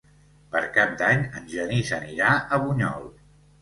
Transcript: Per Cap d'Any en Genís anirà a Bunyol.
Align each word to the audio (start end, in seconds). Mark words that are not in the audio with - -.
Per 0.55 0.63
Cap 0.77 0.95
d'Any 1.03 1.23
en 1.43 1.47
Genís 1.53 1.95
anirà 2.01 2.35
a 2.61 2.65
Bunyol. 2.67 3.11